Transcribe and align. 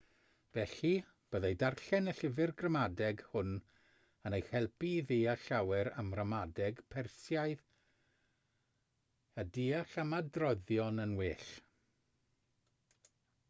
felly 0.53 0.91
byddai 1.33 1.49
darllen 1.63 2.11
y 2.13 2.13
llyfr 2.19 2.53
gramadeg 2.61 3.21
hwn 3.33 3.51
yn 4.29 4.37
eich 4.37 4.49
helpu 4.53 4.89
i 5.01 5.03
ddeall 5.11 5.43
llawer 5.49 5.91
am 6.03 6.09
ramadeg 6.21 6.81
persiaidd 6.95 7.63
a 9.43 9.47
deall 9.61 9.95
ymadroddion 10.07 11.05
yn 11.07 11.15
well 11.23 11.47